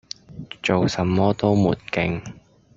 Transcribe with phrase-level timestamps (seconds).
[0.63, 2.23] 做什麼都沒勁